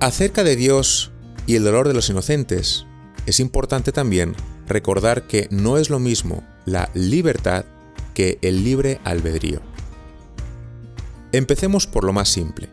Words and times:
Acerca 0.00 0.44
de 0.44 0.54
Dios 0.54 1.10
y 1.48 1.56
el 1.56 1.64
dolor 1.64 1.88
de 1.88 1.94
los 1.94 2.08
inocentes, 2.08 2.86
es 3.26 3.40
importante 3.40 3.90
también 3.90 4.36
recordar 4.68 5.26
que 5.26 5.48
no 5.50 5.76
es 5.76 5.90
lo 5.90 5.98
mismo 5.98 6.44
la 6.66 6.88
libertad 6.94 7.64
que 8.14 8.38
el 8.42 8.62
libre 8.62 9.00
albedrío. 9.02 9.60
Empecemos 11.32 11.88
por 11.88 12.04
lo 12.04 12.12
más 12.12 12.28
simple. 12.28 12.68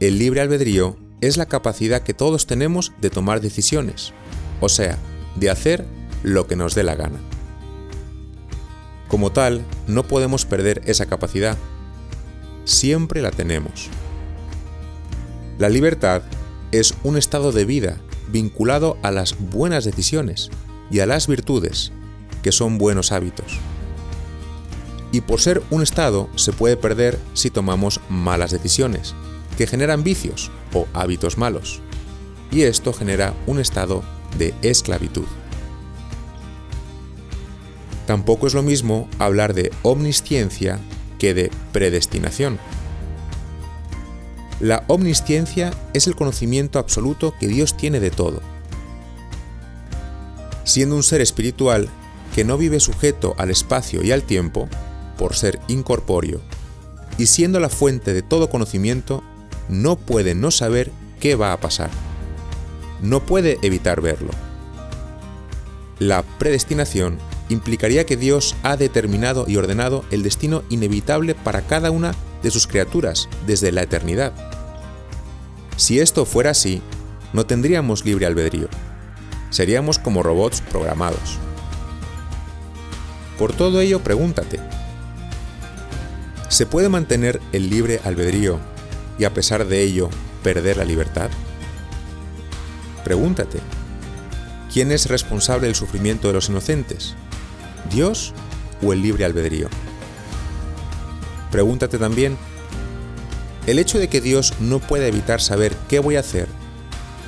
El 0.00 0.18
libre 0.18 0.40
albedrío 0.40 0.96
es 1.20 1.36
la 1.36 1.46
capacidad 1.46 2.02
que 2.02 2.14
todos 2.14 2.46
tenemos 2.46 2.92
de 3.02 3.10
tomar 3.10 3.42
decisiones, 3.42 4.14
o 4.62 4.70
sea, 4.70 4.96
de 5.36 5.50
hacer 5.50 5.84
lo 6.22 6.46
que 6.46 6.56
nos 6.56 6.74
dé 6.74 6.82
la 6.82 6.94
gana. 6.94 7.20
Como 9.06 9.32
tal, 9.32 9.66
no 9.86 10.04
podemos 10.04 10.46
perder 10.46 10.80
esa 10.86 11.04
capacidad. 11.04 11.58
Siempre 12.64 13.20
la 13.20 13.30
tenemos. 13.30 13.90
La 15.58 15.68
libertad 15.68 16.22
es 16.72 16.94
un 17.04 17.16
estado 17.16 17.52
de 17.52 17.64
vida 17.64 17.98
vinculado 18.28 18.96
a 19.02 19.10
las 19.10 19.36
buenas 19.38 19.84
decisiones 19.84 20.50
y 20.90 21.00
a 21.00 21.06
las 21.06 21.26
virtudes, 21.26 21.92
que 22.42 22.52
son 22.52 22.78
buenos 22.78 23.12
hábitos. 23.12 23.58
Y 25.12 25.20
por 25.20 25.40
ser 25.40 25.62
un 25.70 25.82
estado 25.82 26.28
se 26.36 26.52
puede 26.52 26.76
perder 26.76 27.18
si 27.34 27.50
tomamos 27.50 28.00
malas 28.08 28.50
decisiones, 28.50 29.14
que 29.58 29.66
generan 29.66 30.02
vicios 30.02 30.50
o 30.72 30.86
hábitos 30.94 31.36
malos. 31.36 31.80
Y 32.50 32.62
esto 32.62 32.92
genera 32.94 33.34
un 33.46 33.60
estado 33.60 34.02
de 34.38 34.54
esclavitud. 34.62 35.26
Tampoco 38.06 38.46
es 38.46 38.54
lo 38.54 38.62
mismo 38.62 39.08
hablar 39.18 39.54
de 39.54 39.70
omnisciencia 39.82 40.80
que 41.18 41.34
de 41.34 41.50
predestinación. 41.72 42.58
La 44.62 44.84
omnisciencia 44.86 45.72
es 45.92 46.06
el 46.06 46.14
conocimiento 46.14 46.78
absoluto 46.78 47.34
que 47.40 47.48
Dios 47.48 47.76
tiene 47.76 47.98
de 47.98 48.12
todo. 48.12 48.40
Siendo 50.62 50.94
un 50.94 51.02
ser 51.02 51.20
espiritual 51.20 51.88
que 52.32 52.44
no 52.44 52.56
vive 52.56 52.78
sujeto 52.78 53.34
al 53.38 53.50
espacio 53.50 54.04
y 54.04 54.12
al 54.12 54.22
tiempo, 54.22 54.68
por 55.18 55.34
ser 55.34 55.58
incorpóreo, 55.66 56.40
y 57.18 57.26
siendo 57.26 57.58
la 57.58 57.68
fuente 57.68 58.14
de 58.14 58.22
todo 58.22 58.50
conocimiento, 58.50 59.24
no 59.68 59.96
puede 59.96 60.36
no 60.36 60.52
saber 60.52 60.92
qué 61.18 61.34
va 61.34 61.52
a 61.52 61.58
pasar. 61.58 61.90
No 63.02 63.26
puede 63.26 63.58
evitar 63.62 64.00
verlo. 64.00 64.30
La 65.98 66.22
predestinación 66.38 67.18
implicaría 67.48 68.06
que 68.06 68.16
Dios 68.16 68.54
ha 68.62 68.76
determinado 68.76 69.44
y 69.48 69.56
ordenado 69.56 70.04
el 70.12 70.22
destino 70.22 70.62
inevitable 70.70 71.34
para 71.34 71.62
cada 71.62 71.90
una 71.90 72.14
de 72.42 72.50
sus 72.50 72.66
criaturas 72.66 73.28
desde 73.46 73.72
la 73.72 73.82
eternidad. 73.82 74.32
Si 75.76 76.00
esto 76.00 76.24
fuera 76.26 76.50
así, 76.50 76.82
no 77.32 77.46
tendríamos 77.46 78.04
libre 78.04 78.26
albedrío. 78.26 78.68
Seríamos 79.50 79.98
como 79.98 80.22
robots 80.22 80.60
programados. 80.60 81.38
Por 83.38 83.52
todo 83.52 83.80
ello, 83.80 84.00
pregúntate, 84.00 84.60
¿se 86.48 86.66
puede 86.66 86.88
mantener 86.88 87.40
el 87.52 87.70
libre 87.70 88.00
albedrío 88.04 88.60
y 89.18 89.24
a 89.24 89.34
pesar 89.34 89.66
de 89.66 89.82
ello 89.82 90.10
perder 90.42 90.76
la 90.76 90.84
libertad? 90.84 91.30
Pregúntate, 93.04 93.58
¿quién 94.72 94.92
es 94.92 95.08
responsable 95.08 95.66
del 95.66 95.74
sufrimiento 95.74 96.28
de 96.28 96.34
los 96.34 96.48
inocentes? 96.48 97.14
¿Dios 97.90 98.32
o 98.82 98.92
el 98.92 99.02
libre 99.02 99.24
albedrío? 99.24 99.68
Pregúntate 101.52 101.98
también, 101.98 102.38
¿el 103.66 103.78
hecho 103.78 103.98
de 103.98 104.08
que 104.08 104.22
Dios 104.22 104.54
no 104.58 104.80
pueda 104.80 105.06
evitar 105.06 105.40
saber 105.40 105.72
qué 105.88 105.98
voy 106.00 106.16
a 106.16 106.20
hacer 106.20 106.48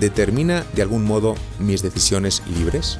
determina 0.00 0.64
de 0.74 0.82
algún 0.82 1.04
modo 1.04 1.36
mis 1.60 1.82
decisiones 1.82 2.42
libres? 2.58 2.98